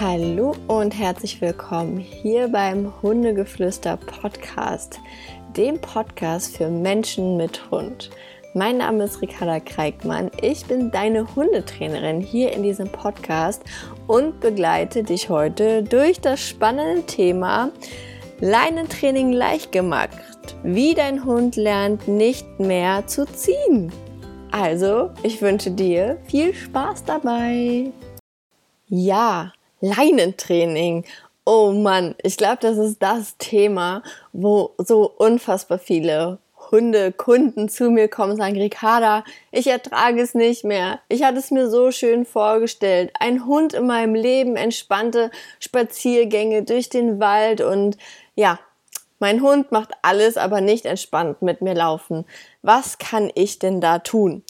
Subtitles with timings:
[0.00, 4.98] Hallo und herzlich willkommen hier beim Hundegeflüster Podcast,
[5.56, 8.10] dem Podcast für Menschen mit Hund.
[8.54, 10.32] Mein Name ist Ricarda Kreikmann.
[10.42, 13.62] Ich bin deine Hundetrainerin hier in diesem Podcast
[14.08, 17.70] und begleite dich heute durch das spannende Thema
[18.40, 20.10] Leinentraining leicht gemacht.
[20.64, 23.92] Wie dein Hund lernt, nicht mehr zu ziehen.
[24.50, 27.92] Also, ich wünsche dir viel Spaß dabei.
[28.88, 29.52] Ja,
[29.84, 31.04] Leinentraining.
[31.44, 34.02] Oh Mann, ich glaube, das ist das Thema,
[34.32, 36.38] wo so unfassbar viele
[36.70, 41.00] Hundekunden zu mir kommen und sagen, Ricarda, ich ertrage es nicht mehr.
[41.10, 43.12] Ich hatte es mir so schön vorgestellt.
[43.20, 47.98] Ein Hund in meinem Leben, entspannte Spaziergänge durch den Wald und
[48.34, 48.58] ja,
[49.18, 52.24] mein Hund macht alles, aber nicht entspannt mit mir laufen.
[52.62, 54.42] Was kann ich denn da tun?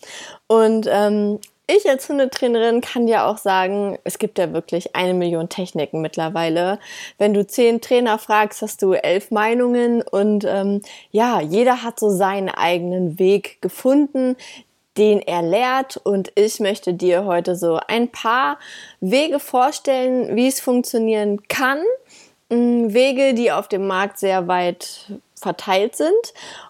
[0.47, 5.49] Und ähm, ich als Hundetrainerin kann dir auch sagen, es gibt ja wirklich eine Million
[5.49, 6.79] Techniken mittlerweile.
[7.17, 12.11] Wenn du zehn Trainer fragst, hast du elf Meinungen und ähm, ja, jeder hat so
[12.11, 14.37] seinen eigenen Weg gefunden,
[14.99, 18.59] den er lehrt und ich möchte dir heute so ein paar
[19.01, 21.83] Wege vorstellen, wie es funktionieren kann.
[22.51, 26.13] Mm, Wege, die auf dem Markt sehr weit verteilt sind.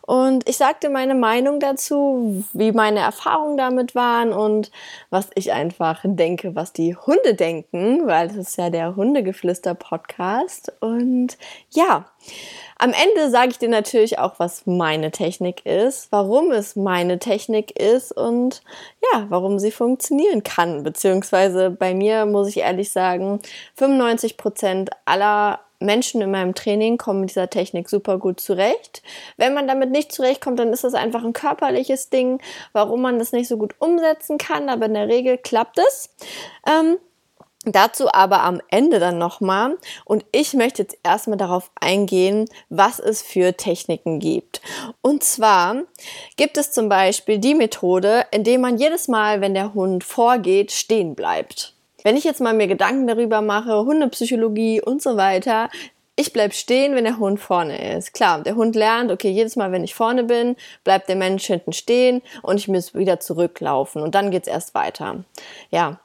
[0.02, 4.70] Und ich sagte meine Meinung dazu, wie meine Erfahrungen damit waren und
[5.10, 10.72] was ich einfach denke, was die Hunde denken, weil es ist ja der Hundegeflüster-Podcast.
[10.80, 11.38] Und
[11.70, 12.06] ja,
[12.78, 17.78] am Ende sage ich dir natürlich auch, was meine Technik ist, warum es meine Technik
[17.78, 18.62] ist und
[19.12, 20.82] ja, warum sie funktionieren kann.
[20.82, 23.40] Beziehungsweise bei mir muss ich ehrlich sagen,
[23.76, 29.02] 95 Prozent aller Menschen in meinem Training kommen mit dieser Technik super gut zurecht.
[29.36, 32.40] Wenn man damit nicht zurechtkommt, dann ist das einfach ein körperliches Ding,
[32.72, 36.10] warum man das nicht so gut umsetzen kann, aber in der Regel klappt es.
[36.66, 36.98] Ähm,
[37.66, 39.78] Dazu aber am Ende dann nochmal.
[40.04, 44.60] Und ich möchte jetzt erstmal darauf eingehen, was es für Techniken gibt.
[45.00, 45.82] Und zwar
[46.36, 51.14] gibt es zum Beispiel die Methode, indem man jedes Mal, wenn der Hund vorgeht, stehen
[51.14, 51.73] bleibt.
[52.04, 55.70] Wenn ich jetzt mal mir Gedanken darüber mache, Hundepsychologie und so weiter,
[56.16, 58.12] ich bleib stehen, wenn der Hund vorne ist.
[58.12, 60.54] Klar, der Hund lernt, okay, jedes Mal, wenn ich vorne bin,
[60.84, 65.24] bleibt der Mensch hinten stehen und ich muss wieder zurücklaufen und dann geht's erst weiter.
[65.70, 65.98] Ja.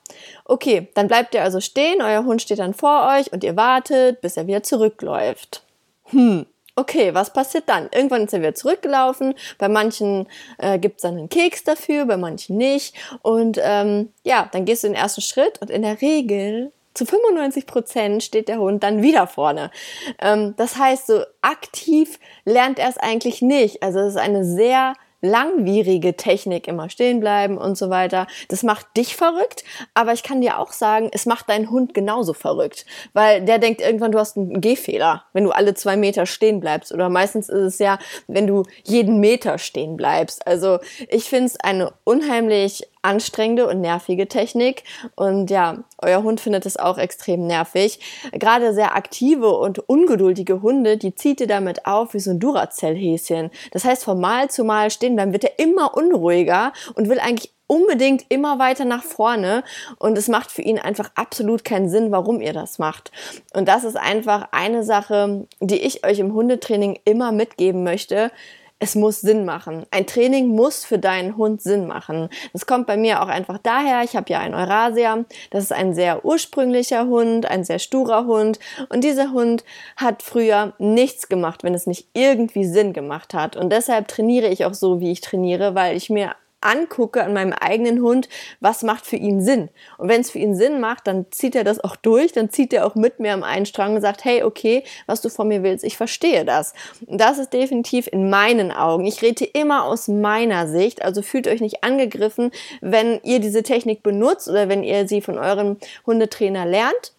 [0.46, 4.22] Okay, dann bleibt ihr also stehen, euer Hund steht dann vor euch und ihr wartet,
[4.22, 5.64] bis er wieder zurückläuft.
[6.06, 6.48] Hm,
[6.80, 7.90] okay, was passiert dann?
[7.94, 9.36] Irgendwann ist er wieder zurückgelaufen.
[9.58, 12.96] Bei manchen äh, gibt es dann einen Keks dafür, bei manchen nicht.
[13.22, 17.66] Und ähm, ja, dann gehst du den ersten Schritt und in der Regel zu 95
[17.66, 19.72] Prozent steht der Hund dann wieder vorne.
[20.20, 23.84] Ähm, das heißt, so aktiv lernt er es eigentlich nicht.
[23.84, 28.28] Also es ist eine sehr langwierige Technik, immer stehen bleiben und so weiter.
[28.48, 29.64] Das macht dich verrückt,
[29.94, 33.82] aber ich kann dir auch sagen, es macht deinen Hund genauso verrückt, weil der denkt
[33.82, 36.94] irgendwann, du hast einen Gehfehler, wenn du alle zwei Meter stehen bleibst.
[36.94, 40.46] Oder meistens ist es ja, wenn du jeden Meter stehen bleibst.
[40.48, 40.80] Also
[41.10, 44.84] ich finde es eine unheimlich anstrengende und nervige Technik.
[45.16, 48.00] Und ja, euer Hund findet es auch extrem nervig.
[48.34, 53.52] Gerade sehr aktive und ungeduldige Hunde, die zieht ihr damit auf wie so ein Duracell-Häschen.
[53.72, 57.54] Das heißt, von Mal zu Mal stehen bleiben wird er immer unruhiger und will eigentlich
[57.70, 59.64] unbedingt immer weiter nach vorne
[60.00, 63.12] und es macht für ihn einfach absolut keinen Sinn, warum ihr das macht.
[63.54, 68.32] Und das ist einfach eine Sache, die ich euch im Hundetraining immer mitgeben möchte
[68.80, 69.86] es muss Sinn machen.
[69.92, 72.30] Ein Training muss für deinen Hund Sinn machen.
[72.54, 74.04] Das kommt bei mir auch einfach daher.
[74.04, 75.26] Ich habe ja einen Eurasia.
[75.52, 78.60] Das ist ein sehr ursprünglicher Hund, ein sehr sturer Hund.
[78.88, 79.66] Und dieser Hund
[79.98, 83.58] hat früher nichts gemacht, wenn es nicht irgendwie Sinn gemacht hat.
[83.58, 87.54] Und deshalb trainiere ich auch so, wie ich trainiere, weil ich mir angucke an meinem
[87.54, 89.70] eigenen Hund, was macht für ihn Sinn.
[89.98, 92.74] Und wenn es für ihn Sinn macht, dann zieht er das auch durch, dann zieht
[92.74, 95.64] er auch mit mir am einen Strang und sagt, hey, okay, was du von mir
[95.64, 96.74] willst, ich verstehe das.
[97.06, 99.06] Und das ist definitiv in meinen Augen.
[99.06, 102.52] Ich rede immer aus meiner Sicht, also fühlt euch nicht angegriffen,
[102.82, 107.14] wenn ihr diese Technik benutzt oder wenn ihr sie von eurem Hundetrainer lernt.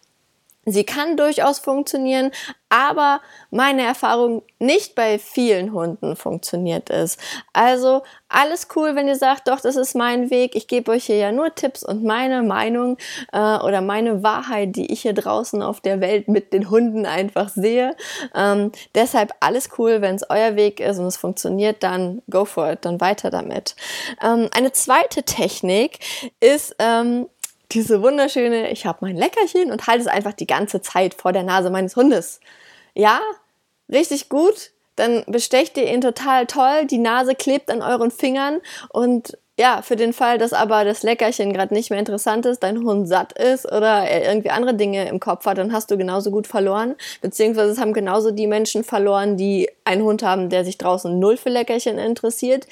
[0.65, 2.31] Sie kann durchaus funktionieren,
[2.69, 3.19] aber
[3.49, 7.19] meine Erfahrung nicht bei vielen Hunden funktioniert ist.
[7.51, 10.55] Also alles cool, wenn ihr sagt, doch, das ist mein Weg.
[10.55, 12.97] Ich gebe euch hier ja nur Tipps und meine Meinung
[13.33, 17.49] äh, oder meine Wahrheit, die ich hier draußen auf der Welt mit den Hunden einfach
[17.49, 17.95] sehe.
[18.35, 22.71] Ähm, deshalb alles cool, wenn es euer Weg ist und es funktioniert, dann go for
[22.71, 23.75] it, dann weiter damit.
[24.23, 25.99] Ähm, eine zweite Technik
[26.39, 27.27] ist ähm,
[27.73, 31.43] diese wunderschöne, ich habe mein Leckerchen und halte es einfach die ganze Zeit vor der
[31.43, 32.39] Nase meines Hundes.
[32.93, 33.19] Ja,
[33.89, 34.71] richtig gut.
[34.95, 36.85] Dann bestecht ihr ihn total toll.
[36.85, 38.59] Die Nase klebt an euren Fingern
[38.89, 42.83] und ja, für den Fall, dass aber das Leckerchen gerade nicht mehr interessant ist, dein
[42.83, 46.31] Hund satt ist oder er irgendwie andere Dinge im Kopf hat, dann hast du genauso
[46.31, 46.95] gut verloren.
[47.21, 51.37] Beziehungsweise es haben genauso die Menschen verloren, die einen Hund haben, der sich draußen null
[51.37, 52.65] für Leckerchen interessiert.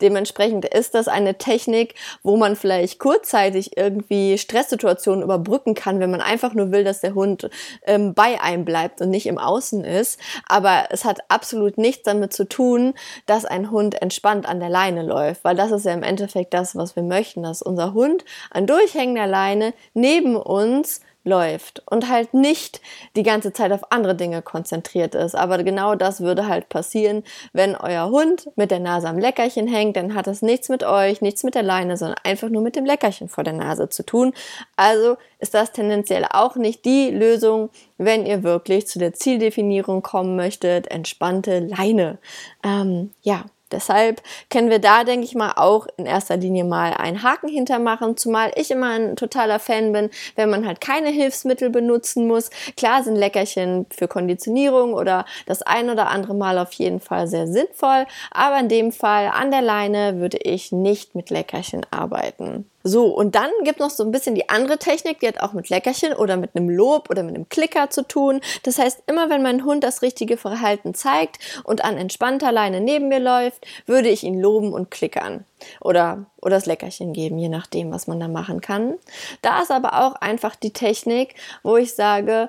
[0.00, 6.20] Dementsprechend ist das eine Technik, wo man vielleicht kurzzeitig irgendwie Stresssituationen überbrücken kann, wenn man
[6.20, 7.50] einfach nur will, dass der Hund
[7.86, 10.20] ähm, bei einem bleibt und nicht im Außen ist.
[10.48, 12.94] Aber es hat absolut nichts damit zu tun,
[13.26, 16.76] dass ein Hund entspannt an der Leine läuft, weil das ist ja im Endeffekt das,
[16.76, 22.80] was wir möchten, dass unser Hund an durchhängender Leine neben uns läuft und halt nicht
[23.16, 25.34] die ganze Zeit auf andere Dinge konzentriert ist.
[25.34, 29.96] Aber genau das würde halt passieren, wenn euer Hund mit der Nase am Leckerchen hängt,
[29.96, 32.84] dann hat das nichts mit euch, nichts mit der Leine, sondern einfach nur mit dem
[32.84, 34.32] Leckerchen vor der Nase zu tun.
[34.76, 40.36] Also ist das tendenziell auch nicht die Lösung, wenn ihr wirklich zu der Zieldefinierung kommen
[40.36, 42.18] möchtet, entspannte Leine.
[42.62, 47.22] Ähm, ja, Deshalb können wir da, denke ich mal, auch in erster Linie mal einen
[47.22, 52.26] Haken hintermachen, zumal ich immer ein totaler Fan bin, wenn man halt keine Hilfsmittel benutzen
[52.28, 52.50] muss.
[52.76, 57.48] Klar sind Leckerchen für Konditionierung oder das ein oder andere Mal auf jeden Fall sehr
[57.48, 62.70] sinnvoll, aber in dem Fall an der Leine würde ich nicht mit Leckerchen arbeiten.
[62.86, 65.70] So, und dann gibt noch so ein bisschen die andere Technik, die hat auch mit
[65.70, 68.40] Leckerchen oder mit einem Lob oder mit einem Klicker zu tun.
[68.62, 73.08] Das heißt, immer wenn mein Hund das richtige Verhalten zeigt und an entspannter Leine neben
[73.08, 75.44] mir läuft, würde ich ihn loben und klickern.
[75.80, 78.94] Oder, oder das Leckerchen geben, je nachdem, was man da machen kann.
[79.42, 81.34] Da ist aber auch einfach die Technik,
[81.64, 82.48] wo ich sage,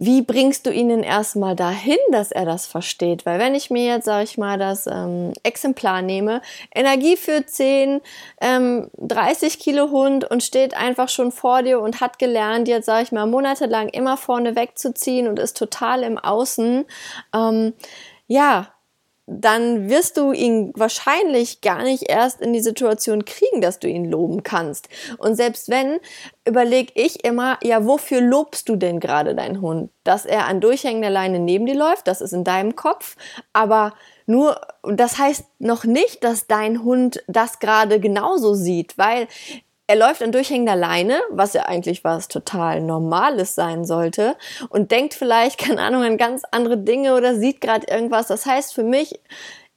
[0.00, 3.26] wie bringst du ihn denn erstmal dahin, dass er das versteht?
[3.26, 6.40] Weil wenn ich mir jetzt, sage ich mal, das ähm, Exemplar nehme,
[6.72, 8.00] Energie für 10,
[8.40, 13.02] ähm, 30 Kilo Hund und steht einfach schon vor dir und hat gelernt, jetzt sage
[13.02, 16.84] ich mal, monatelang immer vorne wegzuziehen und ist total im Außen,
[17.34, 17.72] ähm,
[18.28, 18.68] ja,
[19.30, 24.06] dann wirst du ihn wahrscheinlich gar nicht erst in die Situation kriegen, dass du ihn
[24.06, 24.88] loben kannst.
[25.18, 26.00] Und selbst wenn,
[26.46, 29.90] überlege ich immer, ja, wofür lobst du denn gerade deinen Hund?
[30.02, 33.16] Dass er an durchhängender Leine neben dir läuft, das ist in deinem Kopf,
[33.52, 33.92] aber
[34.24, 39.28] nur, das heißt noch nicht, dass dein Hund das gerade genauso sieht, weil
[39.88, 44.36] er läuft an durchhängender Leine, was ja eigentlich was total Normales sein sollte,
[44.68, 48.28] und denkt vielleicht, keine Ahnung, an ganz andere Dinge oder sieht gerade irgendwas.
[48.28, 49.18] Das heißt, für mich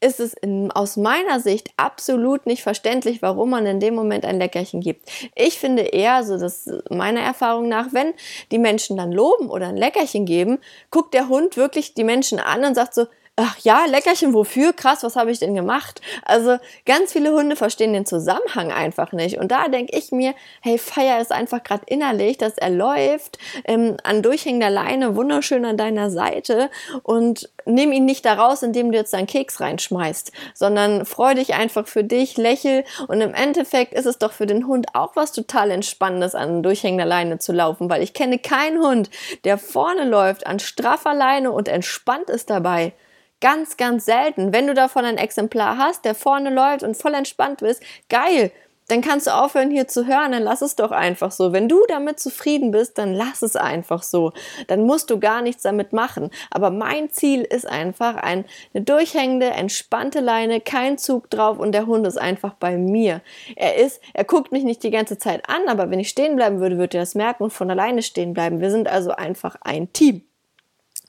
[0.01, 4.39] ist es in, aus meiner Sicht absolut nicht verständlich, warum man in dem Moment ein
[4.39, 5.09] Leckerchen gibt.
[5.35, 8.13] Ich finde eher, so dass meiner Erfahrung nach, wenn
[8.51, 10.57] die Menschen dann loben oder ein Leckerchen geben,
[10.89, 13.05] guckt der Hund wirklich die Menschen an und sagt so,
[13.41, 14.73] ach ja, Leckerchen, wofür?
[14.73, 16.01] Krass, was habe ich denn gemacht?
[16.23, 19.39] Also ganz viele Hunde verstehen den Zusammenhang einfach nicht.
[19.39, 23.97] Und da denke ich mir, hey, feier es einfach gerade innerlich, dass er läuft ähm,
[24.03, 26.69] an durchhängender Leine, wunderschön an deiner Seite
[27.03, 31.55] und nimm ihn nicht da raus, indem du jetzt deinen Keks reinschmeißt, sondern freu dich
[31.55, 35.31] einfach für dich, lächel und im Endeffekt ist es doch für den Hund auch was
[35.31, 39.09] total Entspannendes, an durchhängender Leine zu laufen, weil ich kenne keinen Hund,
[39.44, 42.94] der vorne läuft an straffer Leine und entspannt ist dabei.
[43.41, 44.53] Ganz, ganz selten.
[44.53, 48.51] Wenn du davon ein Exemplar hast, der vorne läuft und voll entspannt bist, geil.
[48.88, 51.53] Dann kannst du aufhören hier zu hören, dann lass es doch einfach so.
[51.53, 54.33] Wenn du damit zufrieden bist, dann lass es einfach so.
[54.67, 56.29] Dann musst du gar nichts damit machen.
[56.49, 58.43] Aber mein Ziel ist einfach eine
[58.73, 63.21] durchhängende, entspannte Leine, kein Zug drauf und der Hund ist einfach bei mir.
[63.56, 66.59] Er ist, er guckt mich nicht die ganze Zeit an, aber wenn ich stehen bleiben
[66.59, 68.59] würde, würde er das merken und von alleine stehen bleiben.
[68.59, 70.25] Wir sind also einfach ein Team.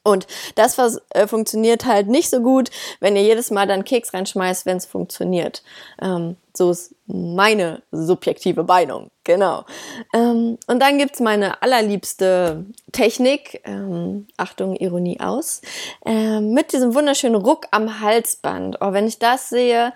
[0.05, 4.13] Und das was, äh, funktioniert halt nicht so gut, wenn ihr jedes Mal dann Keks
[4.13, 5.63] reinschmeißt, wenn es funktioniert.
[6.01, 9.11] Ähm, so ist meine subjektive Meinung.
[9.25, 9.65] Genau.
[10.13, 13.63] Ähm, und dann gibt's meine allerliebste Technik.
[13.65, 15.63] Ähm, Achtung, Ironie aus.
[16.05, 18.79] Ähm, mit diesem wunderschönen Ruck am Halsband.
[18.81, 19.93] Oh, wenn ich das sehe,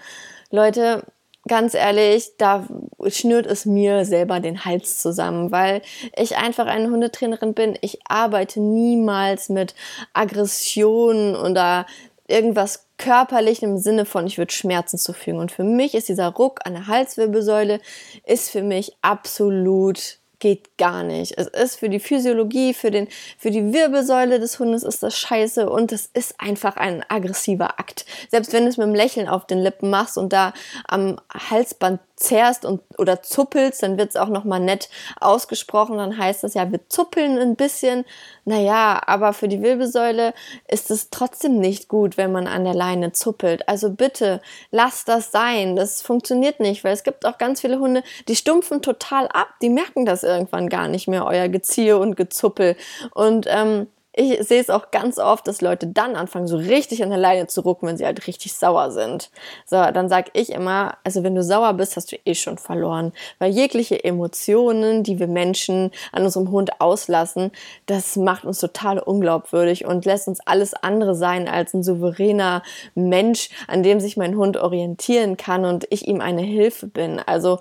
[0.51, 1.03] Leute,
[1.47, 2.67] ganz ehrlich, da
[3.09, 5.83] schnürt es mir selber den Hals zusammen, weil
[6.17, 7.79] ich einfach eine Hundetrainerin bin.
[7.81, 9.75] Ich arbeite niemals mit
[10.13, 11.87] Aggression oder
[12.29, 15.39] irgendwas körperlich im Sinne von, ich würde Schmerzen zufügen.
[15.39, 17.81] Und für mich ist dieser Ruck an der Halswirbelsäule,
[18.25, 21.37] ist für mich absolut geht gar nicht.
[21.37, 25.69] Es ist für die Physiologie, für, den, für die Wirbelsäule des Hundes ist das scheiße
[25.69, 28.05] und es ist einfach ein aggressiver Akt.
[28.29, 30.53] Selbst wenn du es mit einem Lächeln auf den Lippen machst und da
[30.87, 34.89] am Halsband zerrst und oder zuppelst, dann wird es auch nochmal nett
[35.21, 35.99] ausgesprochen.
[35.99, 38.05] Dann heißt das ja, wir zuppeln ein bisschen.
[38.45, 40.33] Naja, aber für die Wirbelsäule
[40.67, 43.69] ist es trotzdem nicht gut, wenn man an der Leine zuppelt.
[43.69, 45.77] Also bitte, lasst das sein.
[45.77, 49.49] Das funktioniert nicht, weil es gibt auch ganz viele Hunde, die stumpfen total ab.
[49.61, 52.77] Die merken das irgendwann gar nicht mehr, euer Geziehe und Gezuppel.
[53.15, 57.11] Und ähm, ich sehe es auch ganz oft, dass Leute dann anfangen, so richtig an
[57.11, 59.31] der Leine zu rucken, wenn sie halt richtig sauer sind.
[59.67, 63.13] So, dann sag ich immer, also wenn du sauer bist, hast du eh schon verloren.
[63.39, 67.53] Weil jegliche Emotionen, die wir Menschen an unserem Hund auslassen,
[67.85, 72.63] das macht uns total unglaubwürdig und lässt uns alles andere sein als ein souveräner
[72.95, 77.21] Mensch, an dem sich mein Hund orientieren kann und ich ihm eine Hilfe bin.
[77.21, 77.59] Also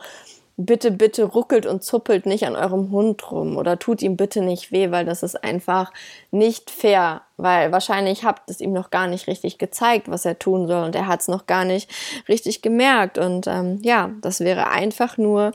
[0.58, 4.72] bitte, bitte ruckelt und zuppelt nicht an eurem Hund rum oder tut ihm bitte nicht
[4.72, 5.92] weh, weil das ist einfach
[6.32, 10.68] nicht fair, weil wahrscheinlich habt es ihm noch gar nicht richtig gezeigt, was er tun
[10.68, 11.90] soll und er hat es noch gar nicht
[12.30, 15.52] richtig gemerkt und ähm, ja, das wäre einfach nur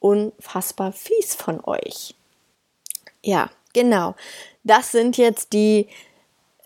[0.00, 2.14] unfassbar fies von euch.
[3.22, 4.14] Ja, genau.
[4.64, 5.88] Das sind jetzt die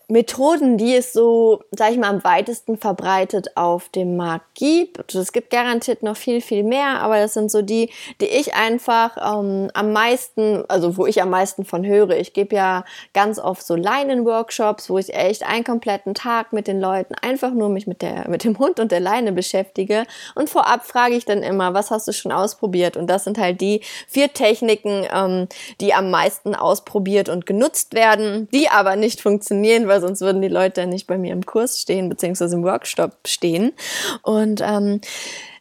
[0.09, 5.13] Methoden, die es so, sag ich mal, am weitesten verbreitet auf dem Markt gibt.
[5.13, 7.89] Es gibt garantiert noch viel, viel mehr, aber das sind so die,
[8.21, 12.11] die ich einfach ähm, am meisten, also wo ich am meisten von höre.
[12.11, 16.79] Ich gebe ja ganz oft so Leinen-Workshops, wo ich echt einen kompletten Tag mit den
[16.79, 20.05] Leuten einfach nur mich mit, der, mit dem Hund und der Leine beschäftige.
[20.35, 22.95] Und vorab frage ich dann immer, was hast du schon ausprobiert?
[22.95, 25.49] Und das sind halt die vier Techniken, ähm,
[25.81, 30.43] die am meisten ausprobiert und genutzt werden, die aber nicht funktionieren, weil weil sonst würden
[30.43, 33.73] die Leute nicht bei mir im Kurs stehen, beziehungsweise im Workshop stehen.
[34.21, 35.01] Und ähm,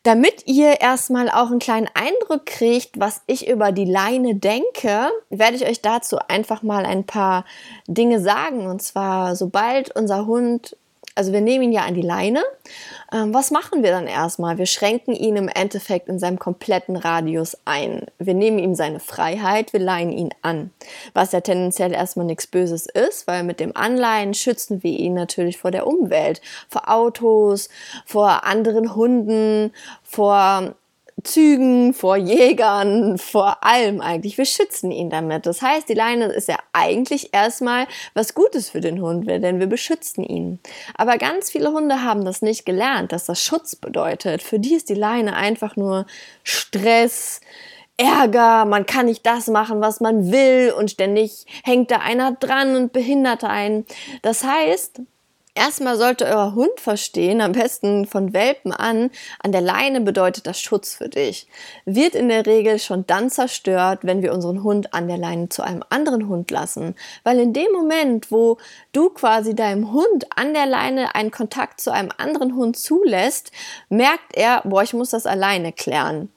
[0.02, 5.56] damit ihr erstmal auch einen kleinen Eindruck kriegt, was ich über die Leine denke, werde
[5.56, 7.46] ich euch dazu einfach mal ein paar
[7.88, 8.66] Dinge sagen.
[8.66, 10.76] Und zwar, sobald unser Hund
[11.16, 12.44] also wir nehmen ihn ja an die Leine.
[13.12, 14.58] Ähm, was machen wir dann erstmal?
[14.58, 18.06] Wir schränken ihn im Endeffekt in seinem kompletten Radius ein.
[18.18, 20.70] Wir nehmen ihm seine Freiheit, wir leihen ihn an.
[21.14, 25.56] Was ja tendenziell erstmal nichts Böses ist, weil mit dem Anleihen schützen wir ihn natürlich
[25.56, 27.70] vor der Umwelt, vor Autos,
[28.04, 30.74] vor anderen Hunden, vor
[31.24, 34.36] Zügen, vor Jägern, vor allem eigentlich.
[34.36, 35.46] Wir schützen ihn damit.
[35.46, 39.66] Das heißt, die Leine ist ja eigentlich erstmal was Gutes für den Hund, denn wir
[39.66, 40.60] beschützen ihn.
[40.94, 44.42] Aber ganz viele Hunde haben das nicht gelernt, dass das Schutz bedeutet.
[44.42, 46.06] Für die ist die Leine einfach nur
[46.42, 47.40] Stress,
[47.98, 52.76] Ärger, man kann nicht das machen, was man will und ständig hängt da einer dran
[52.76, 53.86] und behindert einen.
[54.20, 55.00] Das heißt,
[55.56, 59.10] Erstmal sollte euer Hund verstehen, am besten von Welpen an,
[59.42, 61.48] an der Leine bedeutet das Schutz für dich.
[61.86, 65.62] Wird in der Regel schon dann zerstört, wenn wir unseren Hund an der Leine zu
[65.62, 66.94] einem anderen Hund lassen.
[67.24, 68.58] Weil in dem Moment, wo
[68.92, 73.50] du quasi deinem Hund an der Leine einen Kontakt zu einem anderen Hund zulässt,
[73.88, 76.28] merkt er, boah, ich muss das alleine klären.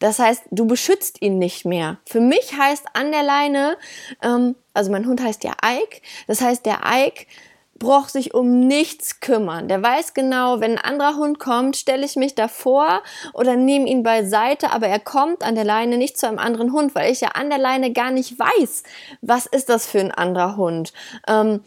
[0.00, 1.98] Das heißt, du beschützt ihn nicht mehr.
[2.06, 3.76] Für mich heißt an der Leine,
[4.20, 7.26] ähm, also mein Hund heißt ja Ike, das heißt, der Ike
[7.78, 9.68] braucht sich um nichts kümmern.
[9.68, 13.02] Der weiß genau, wenn ein anderer Hund kommt, stelle ich mich davor
[13.32, 16.94] oder nehme ihn beiseite, aber er kommt an der Leine nicht zu einem anderen Hund,
[16.94, 18.82] weil ich ja an der Leine gar nicht weiß,
[19.22, 20.92] was ist das für ein anderer Hund.
[21.26, 21.60] Ähm,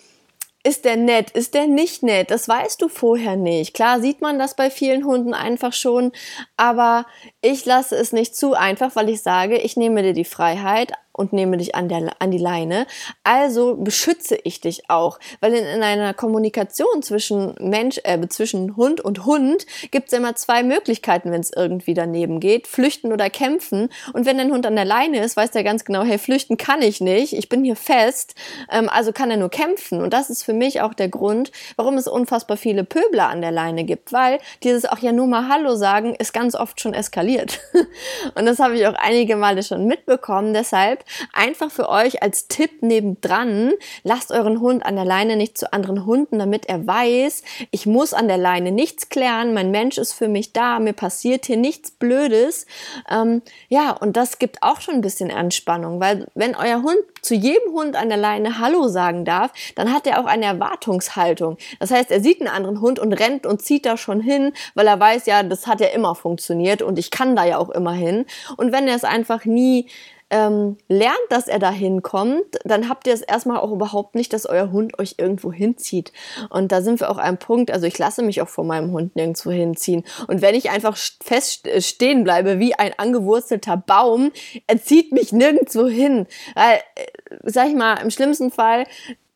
[0.68, 1.32] ist der nett?
[1.32, 2.30] Ist der nicht nett?
[2.30, 3.74] Das weißt du vorher nicht.
[3.74, 6.12] Klar sieht man das bei vielen Hunden einfach schon,
[6.58, 7.06] aber
[7.42, 11.34] ich lasse es nicht zu einfach, weil ich sage, ich nehme dir die Freiheit, und
[11.34, 12.88] nehme dich an, der, an die Leine.
[13.24, 15.20] Also beschütze ich dich auch.
[15.42, 20.36] Weil in, in einer Kommunikation zwischen Mensch, äh, zwischen Hund und Hund gibt es immer
[20.36, 22.68] zwei Möglichkeiten, wenn es irgendwie daneben geht.
[22.68, 23.90] Flüchten oder kämpfen.
[24.14, 26.82] Und wenn dein Hund an der Leine ist, weiß der ganz genau, hey, flüchten kann
[26.82, 27.34] ich nicht.
[27.34, 28.36] Ich bin hier fest.
[28.72, 30.02] Ähm, also kann er nur kämpfen.
[30.02, 33.52] Und das ist für mich auch der Grund, warum es unfassbar viele Pöbler an der
[33.52, 34.14] Leine gibt.
[34.14, 37.60] Weil dieses auch ja nur mal Hallo sagen ist ganz oft schon eskaliert.
[38.36, 40.54] und das habe ich auch einige Male schon mitbekommen.
[40.54, 43.74] Deshalb Einfach für euch als Tipp nebendran,
[44.04, 48.14] lasst euren Hund an der Leine nicht zu anderen Hunden, damit er weiß, ich muss
[48.14, 51.92] an der Leine nichts klären, mein Mensch ist für mich da, mir passiert hier nichts
[51.92, 52.66] Blödes.
[53.10, 57.36] Ähm, ja, und das gibt auch schon ein bisschen Anspannung, weil wenn euer Hund zu
[57.36, 61.58] jedem Hund an der Leine Hallo sagen darf, dann hat er auch eine Erwartungshaltung.
[61.80, 64.88] Das heißt, er sieht einen anderen Hund und rennt und zieht da schon hin, weil
[64.88, 67.94] er weiß, ja, das hat ja immer funktioniert und ich kann da ja auch immer
[67.94, 68.26] hin.
[68.56, 69.88] Und wenn er es einfach nie
[70.30, 74.46] ähm, lernt, dass er da hinkommt, dann habt ihr es erstmal auch überhaupt nicht, dass
[74.46, 76.12] euer Hund euch irgendwo hinzieht.
[76.50, 79.16] Und da sind wir auch einem Punkt, also ich lasse mich auch vor meinem Hund
[79.16, 80.04] nirgendwo hinziehen.
[80.28, 84.32] Und wenn ich einfach fest äh, stehen bleibe wie ein angewurzelter Baum,
[84.68, 86.28] er zieht mich nirgendwo hin.
[86.56, 87.06] Weil, äh,
[87.44, 88.86] sag ich mal, im schlimmsten Fall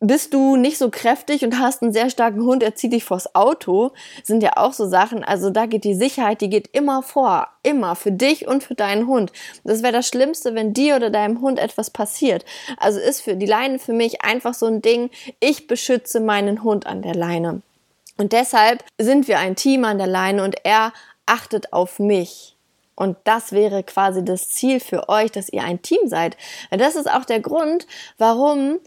[0.00, 3.36] bist du nicht so kräftig und hast einen sehr starken Hund, er zieht dich vors
[3.36, 3.92] Auto,
[4.24, 5.22] sind ja auch so Sachen.
[5.22, 7.48] Also da geht die Sicherheit, die geht immer vor.
[7.62, 7.94] Immer.
[7.94, 9.32] Für dich und für deinen Hund.
[9.62, 12.44] Das wäre das Schlimmste, wenn dir oder deinem Hund etwas passiert.
[12.78, 15.10] Also ist für die Leine für mich einfach so ein Ding.
[15.38, 17.62] Ich beschütze meinen Hund an der Leine.
[18.18, 20.92] Und deshalb sind wir ein Team an der Leine und er
[21.26, 22.51] achtet auf mich.
[22.94, 26.36] Und das wäre quasi das Ziel für euch, dass ihr ein Team seid.
[26.70, 27.86] Das ist auch der Grund,
[28.18, 28.78] warum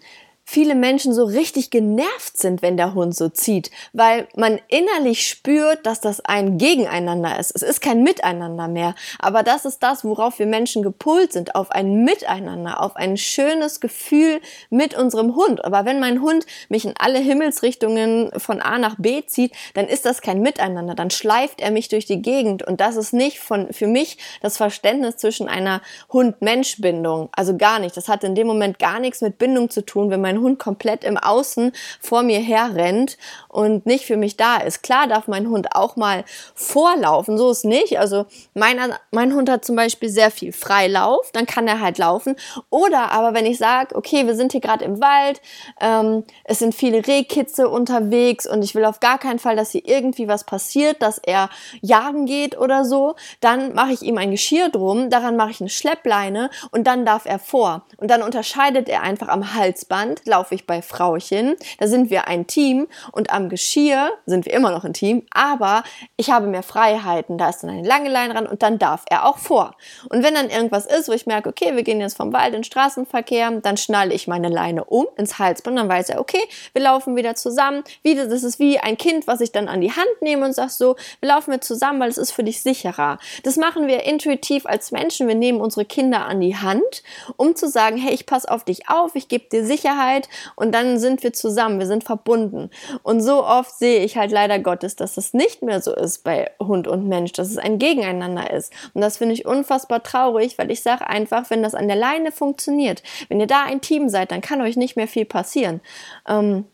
[0.46, 5.86] viele Menschen so richtig genervt sind, wenn der Hund so zieht, weil man innerlich spürt,
[5.86, 7.52] dass das ein Gegeneinander ist.
[7.56, 11.72] Es ist kein Miteinander mehr, aber das ist das, worauf wir Menschen gepult sind, auf
[11.72, 15.66] ein Miteinander, auf ein schönes Gefühl mit unserem Hund.
[15.66, 20.06] Aber wenn mein Hund mich in alle Himmelsrichtungen von A nach B zieht, dann ist
[20.06, 23.74] das kein Miteinander, dann schleift er mich durch die Gegend und das ist nicht von,
[23.74, 25.82] für mich das Verständnis zwischen einer
[26.14, 27.30] Hund-Mensch-Bindung.
[27.32, 27.98] Also gar nicht.
[27.98, 30.60] Das hat in dem Moment gar nichts mit Bindung zu tun, wenn mein mein Hund
[30.60, 34.84] komplett im Außen vor mir herrennt und nicht für mich da ist.
[34.84, 38.00] Klar darf mein Hund auch mal vorlaufen, so ist nicht.
[38.00, 38.78] Also mein,
[39.12, 42.36] mein Hund hat zum Beispiel sehr viel Freilauf, dann kann er halt laufen.
[42.70, 45.42] Oder aber wenn ich sage, okay, wir sind hier gerade im Wald,
[45.80, 49.88] ähm, es sind viele Rehkitze unterwegs und ich will auf gar keinen Fall, dass hier
[49.88, 51.50] irgendwie was passiert, dass er
[51.82, 55.70] jagen geht oder so, dann mache ich ihm ein Geschirr drum, daran mache ich eine
[55.70, 57.86] Schleppleine und dann darf er vor.
[57.98, 62.48] Und dann unterscheidet er einfach am Halsband, laufe ich bei Frauchen, da sind wir ein
[62.48, 65.84] Team und am Geschirr sind wir immer noch ein Team, aber
[66.18, 67.38] ich habe mehr Freiheiten.
[67.38, 69.76] Da ist dann eine lange Leine ran und dann darf er auch vor.
[70.10, 72.54] Und wenn dann irgendwas ist, wo ich merke, okay, wir gehen jetzt vom Wald in
[72.54, 76.42] den Straßenverkehr, dann schnalle ich meine Leine um ins Halsband, dann weiß er, okay,
[76.74, 77.84] wir laufen wieder zusammen.
[78.04, 80.72] Wieder, das ist wie ein Kind, was ich dann an die Hand nehme und sage
[80.72, 83.20] so, wir laufen wir zusammen, weil es ist für dich sicherer.
[83.44, 85.28] Das machen wir intuitiv als Menschen.
[85.28, 87.04] Wir nehmen unsere Kinder an die Hand,
[87.38, 90.74] um zu sagen, hey, ich passe auf dich auf, ich gebe dir Sicherheit, Sicherheit und
[90.74, 92.70] dann sind wir zusammen, wir sind verbunden.
[93.04, 96.52] Und so oft sehe ich halt leider Gottes, dass es nicht mehr so ist bei
[96.60, 98.72] Hund und Mensch, dass es ein Gegeneinander ist.
[98.94, 102.32] Und das finde ich unfassbar traurig, weil ich sage einfach, wenn das an der Leine
[102.32, 105.82] funktioniert, wenn ihr da ein Team seid, dann kann euch nicht mehr viel passieren.
[106.28, 106.66] Ähm,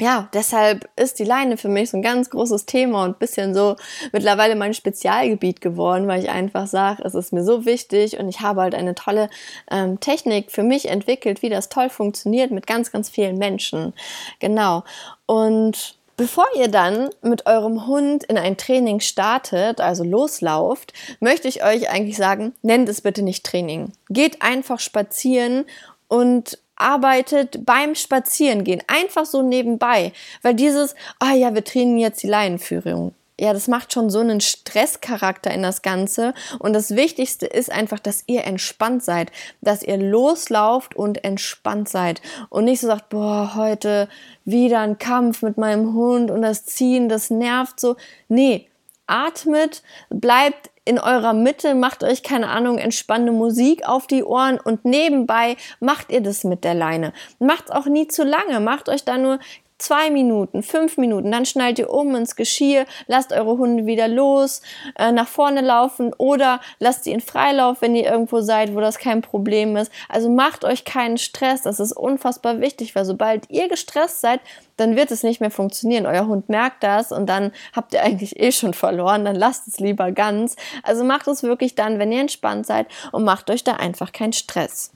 [0.00, 3.76] ja, deshalb ist die Leine für mich so ein ganz großes Thema und bisschen so
[4.12, 8.40] mittlerweile mein Spezialgebiet geworden, weil ich einfach sage, es ist mir so wichtig und ich
[8.40, 9.28] habe halt eine tolle
[9.70, 13.92] ähm, Technik für mich entwickelt, wie das toll funktioniert mit ganz, ganz vielen Menschen.
[14.38, 14.84] Genau.
[15.26, 21.64] Und Bevor ihr dann mit eurem Hund in ein Training startet, also loslauft, möchte ich
[21.64, 23.92] euch eigentlich sagen, nennt es bitte nicht Training.
[24.10, 25.64] Geht einfach spazieren
[26.08, 30.12] und arbeitet beim Spazierengehen, einfach so nebenbei,
[30.42, 33.14] weil dieses, ah oh ja, wir trainieren jetzt die Leinenführung.
[33.40, 36.34] Ja, das macht schon so einen Stresscharakter in das Ganze.
[36.58, 42.20] Und das Wichtigste ist einfach, dass ihr entspannt seid, dass ihr loslauft und entspannt seid.
[42.50, 44.10] Und nicht so sagt, boah, heute
[44.44, 47.96] wieder ein Kampf mit meinem Hund und das Ziehen, das nervt so.
[48.28, 48.68] Nee,
[49.10, 54.84] atmet, bleibt in eurer Mitte, macht euch keine Ahnung, entspannende Musik auf die Ohren und
[54.84, 57.12] nebenbei macht ihr das mit der Leine.
[57.38, 59.38] Macht's auch nie zu lange, macht euch da nur
[59.80, 64.62] zwei Minuten, fünf Minuten, dann schnallt ihr um ins Geschirr, lasst eure Hunde wieder los,
[64.96, 68.98] äh, nach vorne laufen oder lasst sie in Freilauf, wenn ihr irgendwo seid, wo das
[68.98, 69.90] kein Problem ist.
[70.08, 74.40] Also macht euch keinen Stress, das ist unfassbar wichtig, weil sobald ihr gestresst seid,
[74.76, 76.06] dann wird es nicht mehr funktionieren.
[76.06, 79.78] Euer Hund merkt das und dann habt ihr eigentlich eh schon verloren, dann lasst es
[79.78, 80.56] lieber ganz.
[80.82, 84.32] Also macht es wirklich dann, wenn ihr entspannt seid und macht euch da einfach keinen
[84.32, 84.92] Stress.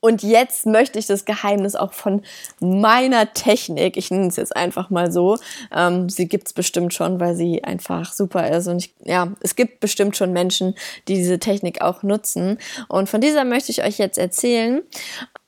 [0.00, 2.22] Und jetzt möchte ich das Geheimnis auch von
[2.58, 5.36] meiner Technik, ich nenne es jetzt einfach mal so,
[5.74, 8.66] ähm, sie gibt's bestimmt schon, weil sie einfach super ist.
[8.66, 10.74] Und ich, ja, es gibt bestimmt schon Menschen,
[11.06, 12.58] die diese Technik auch nutzen.
[12.88, 14.82] Und von dieser möchte ich euch jetzt erzählen.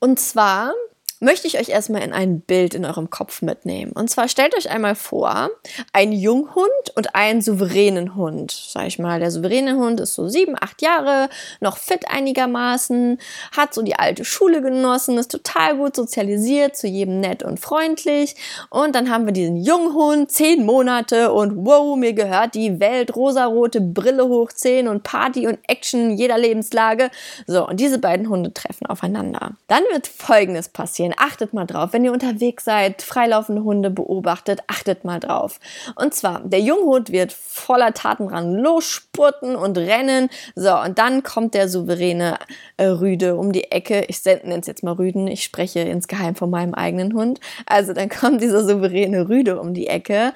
[0.01, 0.73] Und zwar
[1.23, 3.93] möchte ich euch erstmal in ein Bild in eurem Kopf mitnehmen.
[3.93, 5.51] Und zwar stellt euch einmal vor,
[5.93, 8.51] ein Junghund und einen souveränen Hund.
[8.51, 11.29] Sag ich mal, der souveräne Hund ist so sieben, acht Jahre,
[11.61, 13.19] noch fit einigermaßen,
[13.57, 18.35] hat so die alte Schule genossen, ist total gut sozialisiert, zu jedem nett und freundlich.
[18.69, 23.81] Und dann haben wir diesen Junghund, zehn Monate und wow, mir gehört die Welt, rosarote
[23.81, 27.11] Brille hochziehen und Party und Action in jeder Lebenslage.
[27.47, 29.53] So, und diese beiden Hunde treffen aufeinander.
[29.69, 31.15] Dann wird Folgendes passieren Regeln.
[31.19, 31.93] Achtet mal drauf.
[31.93, 35.61] Wenn ihr unterwegs seid, freilaufende Hunde beobachtet, achtet mal drauf.
[35.97, 40.29] Und zwar, der Junghund wird voller Taten ran losspurten und rennen.
[40.55, 42.39] So, und dann kommt der souveräne
[42.77, 44.05] äh, Rüde um die Ecke.
[44.09, 45.27] Ich nenne es jetzt mal Rüden.
[45.29, 47.41] Ich spreche insgeheim von meinem eigenen Hund.
[47.67, 50.33] Also dann kommt dieser souveräne Rüde um die Ecke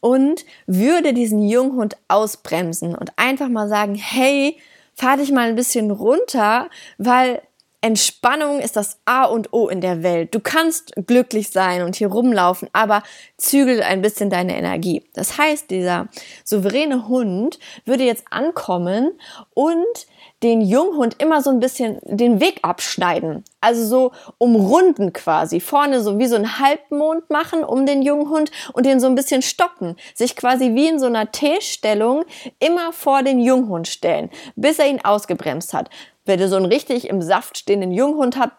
[0.00, 4.56] und würde diesen Junghund ausbremsen und einfach mal sagen, hey,
[4.94, 7.40] fahr dich mal ein bisschen runter, weil
[7.82, 10.34] Entspannung ist das A und O in der Welt.
[10.34, 13.02] Du kannst glücklich sein und hier rumlaufen, aber
[13.38, 15.02] zügel ein bisschen deine Energie.
[15.14, 16.08] Das heißt, dieser
[16.44, 19.12] souveräne Hund würde jetzt ankommen
[19.54, 20.06] und
[20.42, 23.44] den Junghund immer so ein bisschen den Weg abschneiden.
[23.60, 25.60] Also so umrunden quasi.
[25.60, 29.42] Vorne so wie so ein Halbmond machen um den Junghund und den so ein bisschen
[29.42, 29.96] stoppen.
[30.14, 32.24] Sich quasi wie in so einer T-Stellung
[32.58, 35.90] immer vor den Junghund stellen, bis er ihn ausgebremst hat.
[36.24, 38.52] Wenn du so einen richtig im Saft stehenden Junghund hast,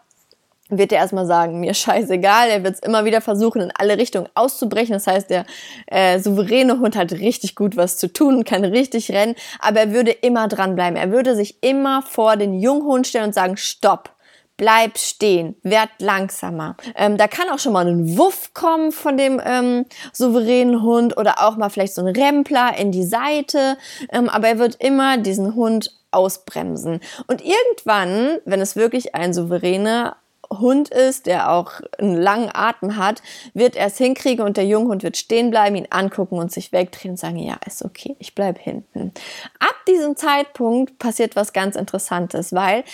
[0.78, 4.28] wird er erstmal sagen, mir scheißegal, er wird es immer wieder versuchen, in alle Richtungen
[4.34, 4.94] auszubrechen.
[4.94, 5.44] Das heißt, der
[5.86, 10.10] äh, souveräne Hund hat richtig gut was zu tun, kann richtig rennen, aber er würde
[10.10, 10.96] immer dranbleiben.
[10.96, 14.10] Er würde sich immer vor den Junghund stellen und sagen, stopp.
[14.58, 16.76] Bleib stehen, werd langsamer.
[16.94, 21.42] Ähm, da kann auch schon mal ein Wuff kommen von dem ähm, souveränen Hund oder
[21.42, 23.78] auch mal vielleicht so ein Rempler in die Seite.
[24.12, 27.00] Ähm, aber er wird immer diesen Hund ausbremsen.
[27.26, 30.16] Und irgendwann, wenn es wirklich ein souveräner
[30.50, 33.22] Hund ist, der auch einen langen Atem hat,
[33.54, 37.12] wird er es hinkriegen und der Junghund wird stehen bleiben, ihn angucken und sich wegdrehen
[37.12, 39.12] und sagen, ja, ist okay, ich bleib hinten.
[39.58, 42.84] Ab diesem Zeitpunkt passiert was ganz Interessantes, weil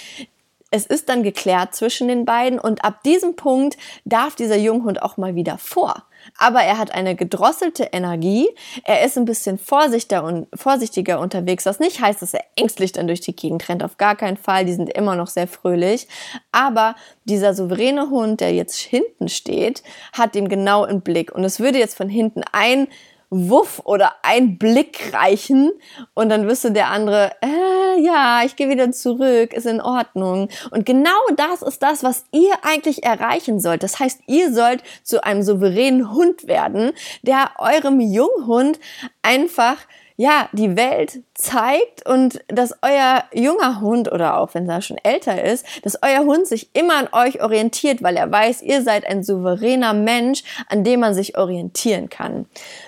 [0.70, 5.16] es ist dann geklärt zwischen den beiden und ab diesem Punkt darf dieser Junghund auch
[5.16, 6.04] mal wieder vor.
[6.36, 8.48] Aber er hat eine gedrosselte Energie,
[8.84, 13.06] er ist ein bisschen vorsichtiger, und, vorsichtiger unterwegs, was nicht heißt, dass er ängstlich dann
[13.06, 16.08] durch die Gegend rennt, auf gar keinen Fall, die sind immer noch sehr fröhlich.
[16.52, 21.32] Aber dieser souveräne Hund, der jetzt hinten steht, hat ihn genau im Blick.
[21.32, 22.88] Und es würde jetzt von hinten ein
[23.30, 25.72] Wuff oder ein Blick reichen
[26.14, 30.48] und dann wüsste der andere, äh, ja, ich gehe wieder zurück, ist in Ordnung.
[30.70, 33.82] Und genau das ist das, was ihr eigentlich erreichen sollt.
[33.82, 38.78] Das heißt, ihr sollt zu einem souveränen Hund werden, der eurem Junghund
[39.22, 39.76] einfach
[40.20, 45.44] ja, die Welt zeigt und dass euer junger Hund oder auch wenn er schon älter
[45.44, 49.22] ist, dass euer Hund sich immer an euch orientiert, weil er weiß, ihr seid ein
[49.22, 52.46] souveräner Mensch, an dem man sich orientieren kann.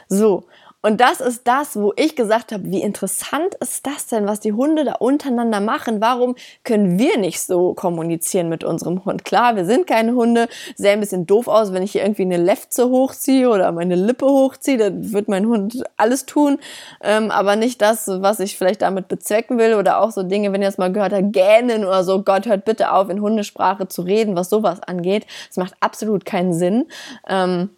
[0.08, 0.44] So.
[0.82, 4.52] Und das ist das, wo ich gesagt habe, wie interessant ist das denn, was die
[4.52, 6.00] Hunde da untereinander machen?
[6.00, 9.24] Warum können wir nicht so kommunizieren mit unserem Hund?
[9.24, 12.38] Klar, wir sind keine Hunde, sähe ein bisschen doof aus, wenn ich hier irgendwie eine
[12.38, 16.58] Lefze hochziehe oder meine Lippe hochziehe, dann wird mein Hund alles tun,
[17.02, 20.62] ähm, aber nicht das, was ich vielleicht damit bezwecken will oder auch so Dinge, wenn
[20.62, 24.02] ihr es mal gehört habt, gähnen oder so, Gott, hört bitte auf, in Hundesprache zu
[24.02, 25.26] reden, was sowas angeht.
[25.48, 26.86] Das macht absolut keinen Sinn.
[27.28, 27.70] Ähm,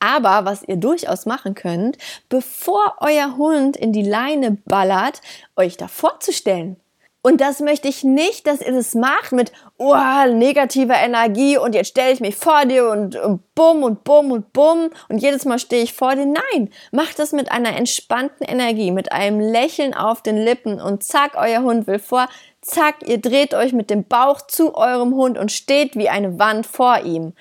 [0.00, 5.20] aber was ihr durchaus machen könnt, bevor euer Hund in die Leine ballert,
[5.56, 6.76] euch da vorzustellen.
[7.22, 9.94] Und das möchte ich nicht, dass ihr das macht mit oh,
[10.32, 14.54] negativer Energie und jetzt stelle ich mich vor dir und, und bumm und bumm und
[14.54, 16.24] bumm und jedes Mal stehe ich vor dir.
[16.24, 21.32] Nein, macht das mit einer entspannten Energie, mit einem Lächeln auf den Lippen und zack,
[21.36, 22.26] euer Hund will vor.
[22.62, 26.66] Zack, ihr dreht euch mit dem Bauch zu eurem Hund und steht wie eine Wand
[26.66, 27.34] vor ihm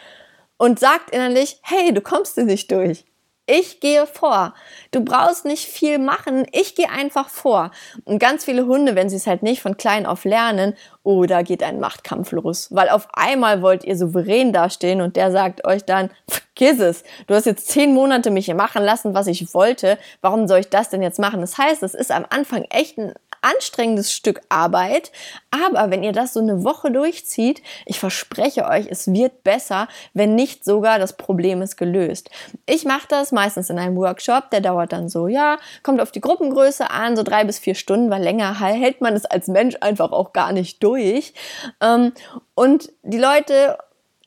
[0.59, 3.05] und sagt innerlich, hey, du kommst dir nicht durch.
[3.47, 4.53] Ich gehe vor.
[4.91, 6.45] Du brauchst nicht viel machen.
[6.51, 7.71] Ich gehe einfach vor.
[8.05, 11.41] Und ganz viele Hunde, wenn sie es halt nicht von klein auf lernen, oh, da
[11.41, 12.67] geht ein Machtkampf los.
[12.69, 17.03] Weil auf einmal wollt ihr souverän dastehen und der sagt euch dann, vergiss es.
[17.25, 19.97] Du hast jetzt zehn Monate mich hier machen lassen, was ich wollte.
[20.21, 21.41] Warum soll ich das denn jetzt machen?
[21.41, 25.11] Das heißt, es ist am Anfang echt ein anstrengendes Stück Arbeit,
[25.51, 30.35] aber wenn ihr das so eine Woche durchzieht, ich verspreche euch, es wird besser, wenn
[30.35, 32.29] nicht sogar das Problem ist gelöst.
[32.65, 36.21] Ich mache das meistens in einem Workshop, der dauert dann so, ja, kommt auf die
[36.21, 40.11] Gruppengröße an, so drei bis vier Stunden, weil länger hält man es als Mensch einfach
[40.11, 41.33] auch gar nicht durch.
[41.81, 42.13] Ähm,
[42.55, 43.77] und die Leute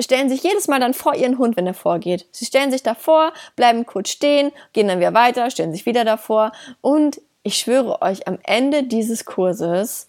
[0.00, 2.26] stellen sich jedes Mal dann vor ihren Hund, wenn er vorgeht.
[2.30, 6.52] Sie stellen sich davor, bleiben kurz stehen, gehen dann wieder weiter, stellen sich wieder davor
[6.80, 10.08] und ich schwöre euch, am Ende dieses Kurses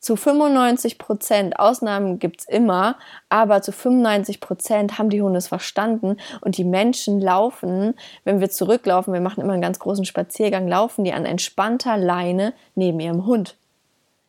[0.00, 2.96] zu 95 Prozent, Ausnahmen gibt's immer,
[3.28, 8.48] aber zu 95 Prozent haben die Hunde es verstanden und die Menschen laufen, wenn wir
[8.48, 13.26] zurücklaufen, wir machen immer einen ganz großen Spaziergang, laufen die an entspannter Leine neben ihrem
[13.26, 13.56] Hund.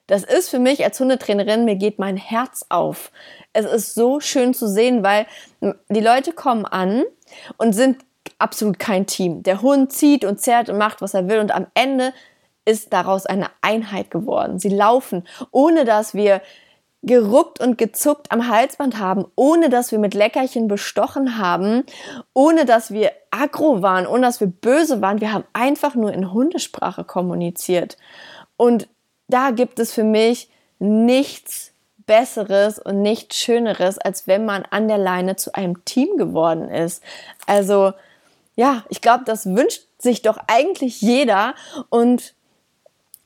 [0.07, 3.11] Das ist für mich als Hundetrainerin, mir geht mein Herz auf.
[3.53, 5.27] Es ist so schön zu sehen, weil
[5.61, 7.03] die Leute kommen an
[7.57, 7.97] und sind
[8.39, 9.43] absolut kein Team.
[9.43, 12.11] Der Hund zieht und zerrt und macht, was er will und am Ende
[12.69, 14.59] ist daraus eine Einheit geworden.
[14.59, 16.41] Sie laufen, ohne dass wir
[17.01, 21.83] geruckt und gezuckt am Halsband haben, ohne dass wir mit Leckerchen bestochen haben,
[22.33, 25.21] ohne dass wir aggro waren, ohne dass wir böse waren.
[25.21, 27.97] Wir haben einfach nur in Hundesprache kommuniziert.
[28.57, 28.89] Und
[29.27, 31.71] da gibt es für mich nichts
[32.05, 37.03] Besseres und nichts Schöneres, als wenn man an der Leine zu einem Team geworden ist.
[37.45, 37.93] Also,
[38.55, 41.53] ja, ich glaube, das wünscht sich doch eigentlich jeder
[41.89, 42.33] und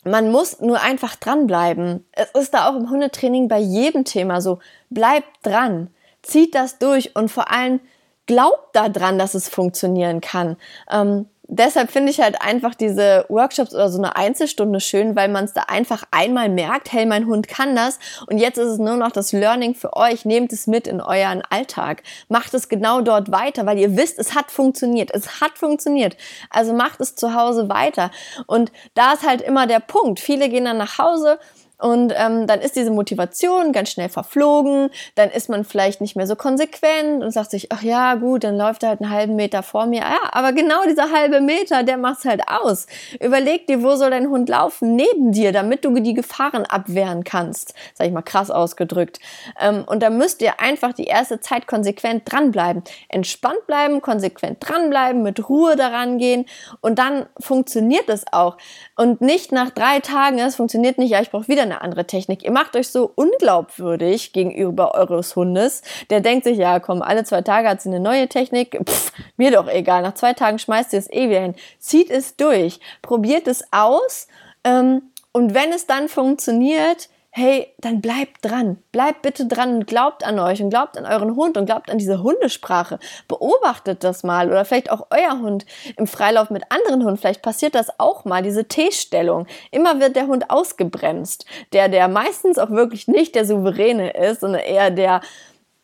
[0.03, 2.05] man muss nur einfach dranbleiben.
[2.11, 4.59] Es ist da auch im Hundetraining bei jedem Thema so.
[4.89, 5.89] Bleibt dran,
[6.21, 7.79] zieht das durch und vor allem
[8.25, 10.57] glaubt daran, dass es funktionieren kann.
[10.89, 11.27] Ähm,
[11.59, 15.53] deshalb finde ich halt einfach diese Workshops oder so eine Einzelstunde schön, weil man es
[15.53, 19.11] da einfach einmal merkt, hey, mein Hund kann das und jetzt ist es nur noch
[19.11, 20.25] das Learning für euch.
[20.25, 22.03] Nehmt es mit in euren Alltag.
[22.29, 25.11] Macht es genau dort weiter, weil ihr wisst, es hat funktioniert.
[25.13, 26.17] Es hat funktioniert.
[26.49, 28.11] Also macht es zu Hause weiter.
[28.47, 30.19] Und da ist halt immer der Punkt.
[30.19, 31.39] Viele gehen dann nach Hause
[31.83, 34.89] Und ähm, dann ist diese Motivation ganz schnell verflogen.
[35.15, 38.55] Dann ist man vielleicht nicht mehr so konsequent und sagt sich, ach ja, gut, dann
[38.55, 39.99] läuft er halt einen halben Meter vor mir.
[39.99, 42.87] Ja, aber genau dieser halbe Meter, der macht's halt aus.
[43.19, 44.95] Überleg dir, wo soll dein Hund laufen?
[44.95, 47.73] Neben dir, damit du die Gefahren abwehren kannst.
[47.95, 49.19] Sag ich mal krass ausgedrückt.
[49.59, 52.83] Ähm, und da müsst ihr einfach die erste Zeit konsequent dranbleiben.
[53.09, 56.45] Entspannt bleiben, konsequent dranbleiben, mit Ruhe daran gehen.
[56.79, 58.55] Und dann funktioniert es auch.
[58.95, 62.43] Und nicht nach drei Tagen, es funktioniert nicht, ja, ich brauche wieder eine andere Technik.
[62.43, 65.81] Ihr macht euch so unglaubwürdig gegenüber eures Hundes.
[66.09, 68.79] Der denkt sich, ja, komm, alle zwei Tage hat sie eine neue Technik.
[68.83, 70.01] Pff, mir doch egal.
[70.01, 71.55] Nach zwei Tagen schmeißt ihr es eh wieder hin.
[71.79, 72.79] Zieht es durch.
[73.01, 74.27] Probiert es aus.
[74.63, 78.77] Ähm, und wenn es dann funktioniert, hey, dann bleibt dran.
[78.91, 81.97] Bleibt bitte dran und glaubt an euch und glaubt an euren Hund und glaubt an
[81.97, 82.99] diese Hundesprache.
[83.27, 85.65] Beobachtet das mal oder vielleicht auch euer Hund
[85.97, 87.17] im Freilauf mit anderen Hunden.
[87.17, 89.47] Vielleicht passiert das auch mal, diese T-Stellung.
[89.71, 91.47] Immer wird der Hund ausgebremst.
[91.73, 95.21] Der, der meistens auch wirklich nicht der Souveräne ist, sondern eher der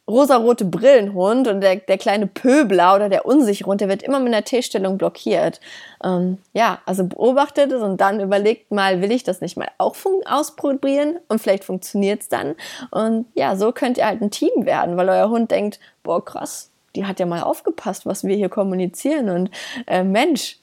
[0.10, 4.34] rosarote Brillenhund und der, der kleine Pöbler oder der unsichere Hund, der wird immer mit
[4.34, 5.62] einer T-Stellung blockiert.
[6.04, 9.96] Ähm, ja, also beobachtet es und dann überlegt mal, will ich das nicht mal auch
[10.26, 12.56] ausprobieren und vielleicht funktioniert es dann.
[12.92, 16.72] Und ja, so könnt ihr halt ein Team werden, weil euer Hund denkt, boah, krass,
[16.96, 19.52] die hat ja mal aufgepasst, was wir hier kommunizieren und
[19.88, 20.59] äh, Mensch,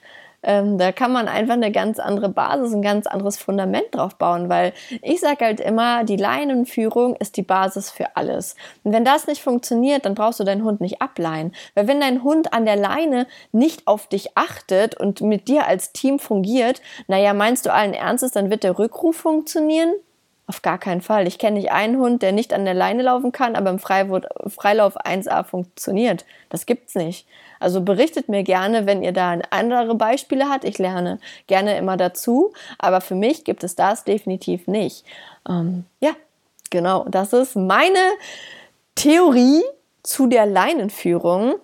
[0.47, 4.49] ähm, da kann man einfach eine ganz andere Basis, ein ganz anderes Fundament drauf bauen,
[4.49, 8.55] weil ich sage halt immer, die Leinenführung ist die Basis für alles.
[8.85, 11.53] Und wenn das nicht funktioniert, dann brauchst du deinen Hund nicht ableihen.
[11.75, 15.93] Weil wenn dein Hund an der Leine nicht auf dich achtet und mit dir als
[15.93, 19.93] Team fungiert, naja, meinst du allen Ernstes, dann wird der Rückruf funktionieren?
[20.49, 21.27] Auf gar keinen Fall.
[21.27, 24.97] Ich kenne nicht einen Hund, der nicht an der Leine laufen kann, aber im Freilauf
[24.97, 26.25] 1a funktioniert.
[26.51, 27.27] Das gibt's nicht.
[27.61, 30.65] Also berichtet mir gerne, wenn ihr da andere Beispiele habt.
[30.65, 35.05] Ich lerne gerne immer dazu, aber für mich gibt es das definitiv nicht.
[35.49, 36.13] Ähm, ja,
[36.71, 37.05] genau.
[37.09, 37.99] Das ist meine
[38.95, 39.63] Theorie
[40.03, 41.57] zu der Leinenführung.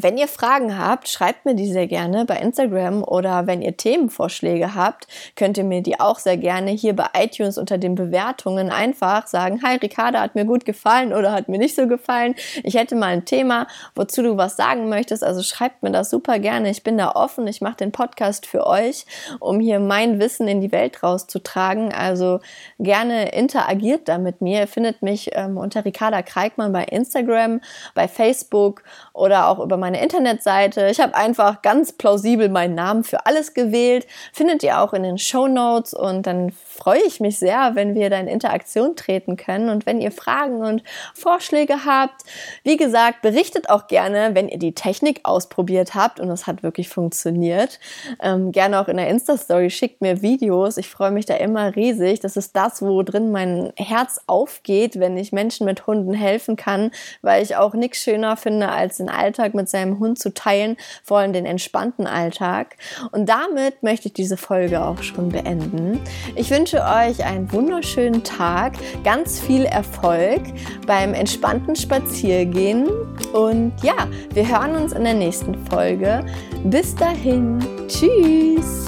[0.00, 4.76] Wenn ihr Fragen habt, schreibt mir die sehr gerne bei Instagram oder wenn ihr Themenvorschläge
[4.76, 9.26] habt, könnt ihr mir die auch sehr gerne hier bei iTunes unter den Bewertungen einfach
[9.26, 12.36] sagen, hi Ricarda, hat mir gut gefallen oder hat mir nicht so gefallen.
[12.62, 15.24] Ich hätte mal ein Thema, wozu du was sagen möchtest.
[15.24, 16.70] Also schreibt mir das super gerne.
[16.70, 17.48] Ich bin da offen.
[17.48, 19.04] Ich mache den Podcast für euch,
[19.40, 21.92] um hier mein Wissen in die Welt rauszutragen.
[21.92, 22.38] Also
[22.78, 24.60] gerne interagiert da mit mir.
[24.60, 27.60] Ihr findet mich ähm, unter Ricarda Kreikmann bei Instagram,
[27.94, 30.88] bei Facebook oder auch über meine meine Internetseite.
[30.90, 34.06] Ich habe einfach ganz plausibel meinen Namen für alles gewählt.
[34.34, 38.10] Findet ihr auch in den Show Notes und dann freue ich mich sehr, wenn wir
[38.10, 40.82] da in Interaktion treten können und wenn ihr Fragen und
[41.14, 42.20] Vorschläge habt.
[42.64, 46.90] Wie gesagt, berichtet auch gerne, wenn ihr die Technik ausprobiert habt und es hat wirklich
[46.90, 47.80] funktioniert.
[48.20, 50.76] Ähm, gerne auch in der Insta-Story schickt mir Videos.
[50.76, 52.20] Ich freue mich da immer riesig.
[52.20, 56.90] Das ist das, wo drin mein Herz aufgeht, wenn ich Menschen mit Hunden helfen kann,
[57.22, 61.18] weil ich auch nichts schöner finde, als den Alltag mit seinem Hund zu teilen, vor
[61.18, 62.76] allem den entspannten Alltag.
[63.12, 66.00] Und damit möchte ich diese Folge auch schon beenden.
[66.36, 70.40] Ich wünsche euch einen wunderschönen Tag, ganz viel Erfolg
[70.86, 72.88] beim entspannten Spaziergehen
[73.34, 76.24] und ja, wir hören uns in der nächsten Folge.
[76.64, 78.86] Bis dahin, tschüss!